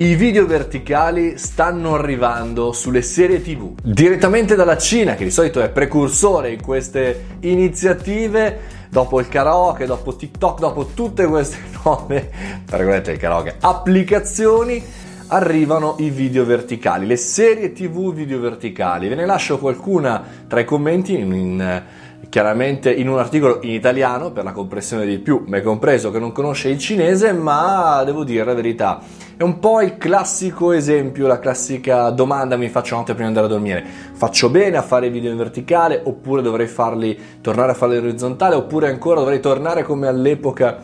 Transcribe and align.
I 0.00 0.14
video 0.14 0.46
verticali 0.46 1.38
stanno 1.38 1.96
arrivando 1.96 2.70
sulle 2.70 3.02
serie 3.02 3.42
TV 3.42 3.74
direttamente 3.82 4.54
dalla 4.54 4.78
Cina, 4.78 5.16
che 5.16 5.24
di 5.24 5.30
solito 5.32 5.60
è 5.60 5.70
precursore 5.70 6.52
in 6.52 6.62
queste 6.62 7.38
iniziative. 7.40 8.60
Dopo 8.90 9.18
il 9.18 9.26
karaoke, 9.26 9.86
dopo 9.86 10.14
TikTok, 10.14 10.60
dopo 10.60 10.90
tutte 10.94 11.26
queste 11.26 11.56
nuove, 11.82 12.30
tra 12.64 12.80
il 12.80 13.18
karaoke, 13.18 13.56
applicazioni, 13.58 14.80
arrivano 15.26 15.96
i 15.98 16.10
video 16.10 16.44
verticali, 16.44 17.04
le 17.04 17.16
serie 17.16 17.72
TV 17.72 18.14
video 18.14 18.38
verticali. 18.38 19.08
Ve 19.08 19.16
ne 19.16 19.26
lascio 19.26 19.58
qualcuna 19.58 20.22
tra 20.46 20.60
i 20.60 20.64
commenti 20.64 21.18
in, 21.18 21.32
in 21.32 21.82
chiaramente 22.28 22.92
in 22.92 23.08
un 23.08 23.18
articolo 23.18 23.60
in 23.62 23.70
italiano 23.70 24.30
per 24.32 24.44
la 24.44 24.52
compressione 24.52 25.06
di 25.06 25.18
più, 25.18 25.44
me 25.46 25.62
compreso 25.62 26.10
che 26.10 26.18
non 26.18 26.32
conosce 26.32 26.68
il 26.68 26.78
cinese, 26.78 27.32
ma 27.32 28.02
devo 28.04 28.24
dire 28.24 28.44
la 28.44 28.54
verità, 28.54 29.00
è 29.36 29.42
un 29.42 29.58
po' 29.60 29.80
il 29.80 29.96
classico 29.98 30.72
esempio, 30.72 31.26
la 31.26 31.38
classica 31.38 32.10
domanda 32.10 32.56
mi 32.56 32.68
faccio 32.68 32.96
notte 32.96 33.14
prima 33.14 33.30
di 33.30 33.36
andare 33.38 33.46
a 33.46 33.56
dormire. 33.56 33.84
Faccio 34.12 34.50
bene 34.50 34.76
a 34.76 34.82
fare 34.82 35.06
i 35.06 35.10
video 35.10 35.30
in 35.30 35.36
verticale 35.36 36.00
oppure 36.02 36.42
dovrei 36.42 36.66
farli 36.66 37.16
tornare 37.40 37.70
a 37.70 37.74
farli 37.74 37.98
in 37.98 38.04
orizzontale 38.04 38.56
oppure 38.56 38.88
ancora 38.88 39.20
dovrei 39.20 39.40
tornare 39.40 39.84
come 39.84 40.08
all'epoca 40.08 40.82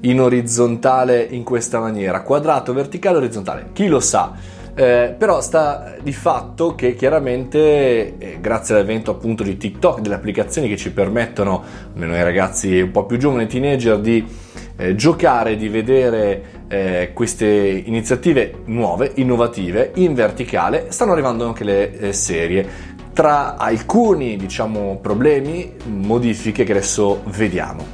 in 0.00 0.20
orizzontale 0.20 1.22
in 1.22 1.42
questa 1.42 1.80
maniera, 1.80 2.20
quadrato, 2.22 2.72
verticale, 2.72 3.16
orizzontale. 3.16 3.70
Chi 3.72 3.88
lo 3.88 4.00
sa? 4.00 4.32
Eh, 4.78 5.12
però 5.18 5.40
sta 5.40 5.96
di 6.00 6.12
fatto 6.12 6.76
che 6.76 6.94
chiaramente 6.94 8.16
eh, 8.16 8.38
grazie 8.40 8.76
all'evento 8.76 9.10
appunto 9.10 9.42
di 9.42 9.56
TikTok, 9.56 9.98
delle 9.98 10.14
applicazioni 10.14 10.68
che 10.68 10.76
ci 10.76 10.92
permettono, 10.92 11.64
almeno 11.94 12.12
ai 12.12 12.22
ragazzi 12.22 12.78
un 12.78 12.92
po' 12.92 13.04
più 13.04 13.16
giovani, 13.16 13.48
teenager, 13.48 13.98
di 13.98 14.24
eh, 14.76 14.94
giocare, 14.94 15.56
di 15.56 15.68
vedere 15.68 16.42
eh, 16.68 17.10
queste 17.12 17.48
iniziative 17.48 18.60
nuove, 18.66 19.10
innovative, 19.16 19.90
in 19.96 20.14
verticale, 20.14 20.92
stanno 20.92 21.10
arrivando 21.10 21.44
anche 21.44 21.64
le 21.64 21.98
eh, 21.98 22.12
serie. 22.12 22.68
Tra 23.12 23.56
alcuni 23.56 24.36
diciamo 24.36 25.00
problemi, 25.02 25.72
modifiche 25.86 26.62
che 26.62 26.70
adesso 26.70 27.22
vediamo. 27.24 27.84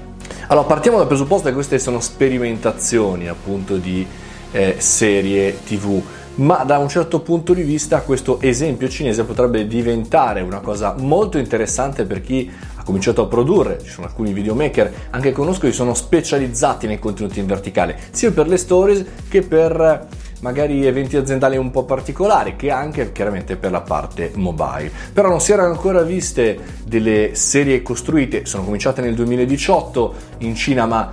Allora, 0.48 0.66
partiamo 0.66 0.98
dal 0.98 1.06
presupposto 1.06 1.48
che 1.48 1.54
queste 1.54 1.78
sono 1.78 1.98
sperimentazioni 2.00 3.26
appunto 3.26 3.78
di 3.78 4.06
eh, 4.50 4.74
serie 4.76 5.56
TV 5.64 6.02
ma 6.36 6.64
da 6.64 6.78
un 6.78 6.88
certo 6.88 7.20
punto 7.20 7.52
di 7.52 7.62
vista 7.62 8.00
questo 8.00 8.40
esempio 8.40 8.88
cinese 8.88 9.24
potrebbe 9.24 9.66
diventare 9.66 10.40
una 10.40 10.60
cosa 10.60 10.94
molto 10.98 11.38
interessante 11.38 12.04
per 12.04 12.20
chi 12.20 12.50
ha 12.74 12.82
cominciato 12.82 13.22
a 13.22 13.26
produrre, 13.26 13.78
ci 13.82 13.90
sono 13.90 14.06
alcuni 14.06 14.32
videomaker 14.32 14.92
anche 15.10 15.28
che 15.28 15.34
conosco 15.34 15.66
che 15.66 15.72
sono 15.72 15.94
specializzati 15.94 16.86
nei 16.86 16.98
contenuti 16.98 17.38
in 17.38 17.46
verticale, 17.46 17.98
sia 18.10 18.32
per 18.32 18.48
le 18.48 18.56
stories 18.56 19.04
che 19.28 19.42
per 19.42 20.08
magari 20.40 20.86
eventi 20.86 21.16
aziendali 21.16 21.56
un 21.56 21.70
po' 21.70 21.84
particolari 21.84 22.54
che 22.54 22.70
anche 22.70 23.12
chiaramente 23.12 23.56
per 23.56 23.70
la 23.70 23.80
parte 23.80 24.30
mobile. 24.34 24.90
Però 25.12 25.28
non 25.28 25.40
si 25.40 25.52
erano 25.52 25.70
ancora 25.70 26.02
viste 26.02 26.58
delle 26.84 27.30
serie 27.34 27.80
costruite, 27.80 28.44
sono 28.44 28.64
cominciate 28.64 29.00
nel 29.00 29.14
2018 29.14 30.14
in 30.38 30.54
Cina 30.54 30.84
ma 30.84 31.10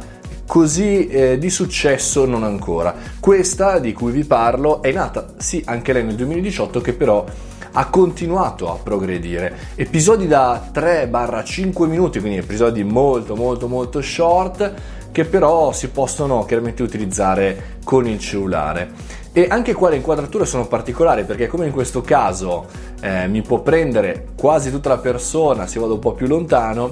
così 0.51 1.07
eh, 1.07 1.37
di 1.37 1.49
successo 1.49 2.25
non 2.25 2.43
ancora. 2.43 2.93
Questa 3.21 3.79
di 3.79 3.93
cui 3.93 4.11
vi 4.11 4.25
parlo 4.25 4.81
è 4.81 4.91
nata, 4.91 5.27
sì, 5.37 5.63
anche 5.65 5.93
lei 5.93 6.03
nel 6.03 6.15
2018, 6.15 6.81
che 6.81 6.91
però 6.91 7.23
ha 7.71 7.85
continuato 7.87 8.69
a 8.69 8.75
progredire. 8.75 9.55
Episodi 9.75 10.27
da 10.27 10.69
3-5 10.73 11.87
minuti, 11.87 12.19
quindi 12.19 12.39
episodi 12.39 12.83
molto 12.83 13.37
molto 13.37 13.69
molto 13.69 14.01
short, 14.01 14.73
che 15.13 15.23
però 15.23 15.71
si 15.71 15.87
possono 15.87 16.43
chiaramente 16.43 16.83
utilizzare 16.83 17.77
con 17.85 18.05
il 18.05 18.19
cellulare. 18.19 18.91
E 19.31 19.47
anche 19.49 19.71
qua 19.71 19.87
le 19.87 19.95
inquadrature 19.95 20.45
sono 20.45 20.67
particolari 20.67 21.23
perché 21.23 21.47
come 21.47 21.67
in 21.67 21.71
questo 21.71 22.01
caso 22.01 22.65
eh, 22.99 23.25
mi 23.29 23.41
può 23.41 23.61
prendere 23.61 24.31
quasi 24.35 24.69
tutta 24.69 24.89
la 24.89 24.97
persona 24.97 25.65
se 25.65 25.79
vado 25.79 25.93
un 25.93 25.99
po' 25.99 26.11
più 26.11 26.27
lontano, 26.27 26.91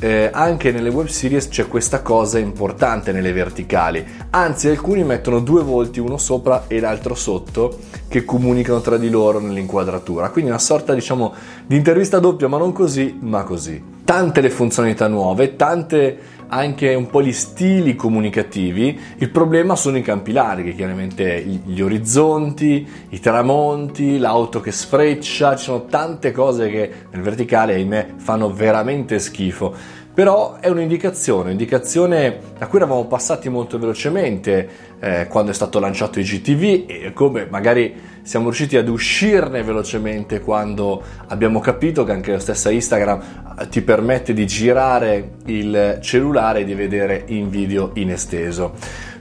eh, 0.00 0.30
anche 0.32 0.72
nelle 0.72 0.90
web 0.90 1.06
series 1.06 1.48
c'è 1.48 1.68
questa 1.68 2.02
cosa 2.02 2.38
importante 2.38 3.12
nelle 3.12 3.32
verticali, 3.32 4.06
anzi 4.30 4.68
alcuni 4.68 5.04
mettono 5.04 5.40
due 5.40 5.62
volti, 5.62 6.00
uno 6.00 6.18
sopra 6.18 6.64
e 6.66 6.80
l'altro 6.80 7.14
sotto, 7.14 7.78
che 8.08 8.24
comunicano 8.24 8.80
tra 8.80 8.96
di 8.96 9.08
loro 9.08 9.38
nell'inquadratura, 9.38 10.30
quindi 10.30 10.50
una 10.50 10.58
sorta 10.58 10.94
diciamo 10.94 11.32
di 11.66 11.76
intervista 11.76 12.18
doppia, 12.18 12.48
ma 12.48 12.58
non 12.58 12.72
così, 12.72 13.16
ma 13.20 13.42
così. 13.42 13.95
Tante 14.06 14.40
le 14.40 14.50
funzionalità 14.50 15.08
nuove, 15.08 15.56
tante 15.56 16.16
anche 16.46 16.94
un 16.94 17.08
po' 17.08 17.20
gli 17.20 17.32
stili 17.32 17.96
comunicativi, 17.96 18.96
il 19.16 19.30
problema 19.30 19.74
sono 19.74 19.96
i 19.96 20.02
campi 20.02 20.30
larghi, 20.30 20.76
chiaramente 20.76 21.42
gli 21.42 21.80
orizzonti, 21.80 22.86
i 23.08 23.18
tramonti, 23.18 24.18
l'auto 24.18 24.60
che 24.60 24.70
sfreccia, 24.70 25.56
ci 25.56 25.64
sono 25.64 25.86
tante 25.86 26.30
cose 26.30 26.70
che 26.70 26.90
nel 27.10 27.20
verticale, 27.20 27.74
ahimè, 27.74 28.10
fanno 28.18 28.52
veramente 28.52 29.18
schifo 29.18 29.74
però 30.16 30.56
è 30.60 30.70
un'indicazione, 30.70 31.42
un'indicazione 31.48 32.38
da 32.56 32.68
cui 32.68 32.78
eravamo 32.78 33.04
passati 33.04 33.50
molto 33.50 33.78
velocemente 33.78 34.68
eh, 34.98 35.26
quando 35.28 35.50
è 35.50 35.54
stato 35.54 35.78
lanciato 35.78 36.18
IGTV 36.18 36.84
e 36.86 37.12
come 37.12 37.46
magari 37.50 37.94
siamo 38.22 38.46
riusciti 38.46 38.78
ad 38.78 38.88
uscirne 38.88 39.62
velocemente 39.62 40.40
quando 40.40 41.02
abbiamo 41.26 41.60
capito 41.60 42.04
che 42.04 42.12
anche 42.12 42.32
la 42.32 42.38
stessa 42.38 42.70
Instagram 42.70 43.56
eh, 43.60 43.68
ti 43.68 43.82
permette 43.82 44.32
di 44.32 44.46
girare 44.46 45.32
il 45.44 45.98
cellulare 46.00 46.60
e 46.60 46.64
di 46.64 46.72
vedere 46.72 47.24
in 47.26 47.50
video 47.50 47.90
in 47.96 48.10
esteso. 48.10 48.72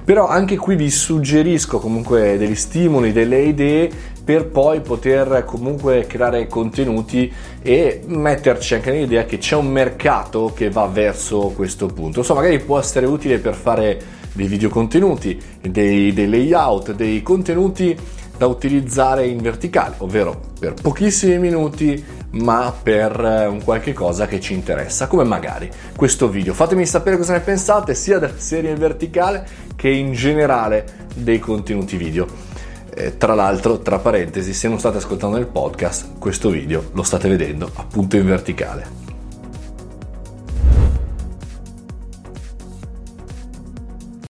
Però 0.06 0.28
anche 0.30 0.56
qui 0.56 0.78
vi 0.78 0.90
suggerisco 0.90 1.80
comunque 1.80 2.38
degli 2.38 2.56
stimoli, 2.56 3.12
delle 3.12 3.42
idee 3.42 3.90
per 4.26 4.48
poi 4.48 4.82
poter 4.82 5.44
comunque 5.46 6.08
creare 6.08 6.48
contenuti 6.48 7.32
e 7.62 8.02
metterci 8.08 8.74
anche 8.74 8.92
nell'idea 8.92 9.24
che 9.26 9.38
c'è 9.38 9.56
un 9.56 9.68
mercato 9.68 10.52
che 10.56 10.72
va 10.72 10.88
verso 10.88 11.54
questo 11.56 11.86
punto. 11.86 12.20
Insomma, 12.20 12.42
magari 12.42 12.60
può 12.60 12.80
essere 12.80 13.06
utile 13.06 13.38
per 13.38 13.54
fare 13.54 14.02
dei 14.34 14.48
video 14.48 14.70
contenuti, 14.70 15.40
dei, 15.62 16.12
dei 16.12 16.28
layout, 16.28 16.94
dei 16.94 17.22
contenuti 17.22 17.96
da 18.36 18.48
utilizzare 18.48 19.28
in 19.28 19.38
verticale, 19.38 19.96
ovvero 20.00 20.40
per 20.60 20.74
pochissimi 20.74 21.38
minuti, 21.38 22.04
ma 22.32 22.74
per 22.84 23.18
eh, 23.24 23.46
un 23.46 23.64
qualche 23.64 23.94
cosa 23.94 24.26
che 24.26 24.42
ci 24.42 24.54
interessa, 24.54 25.08
come 25.08 25.24
magari 25.24 25.70
questo 25.96 26.28
video. 26.28 26.54
Fatemi 26.54 26.86
sapere 26.86 27.16
cosa 27.16 27.34
ne 27.34 27.40
pensate 27.42 27.94
sia 27.94 28.18
della 28.18 28.34
serie 28.38 28.72
in 28.72 28.78
verticale 28.78 29.48
che 29.76 29.90
in 29.90 30.14
generale 30.14 30.86
dei 31.14 31.40
contenuti 31.40 31.96
video. 31.96 32.55
Eh, 32.98 33.18
tra 33.18 33.36
l'altro, 33.36 33.80
tra 33.80 34.00
parentesi, 34.00 34.54
se 34.54 34.70
non 34.70 34.80
state 34.80 34.98
ascoltando 34.98 35.36
il 35.36 35.48
podcast, 35.48 36.18
questo 36.18 36.50
video 36.50 36.90
lo 36.94 37.04
state 37.04 37.28
vedendo 37.28 37.70
appunto 37.76 38.16
in 38.16 38.26
verticale. 38.26 39.05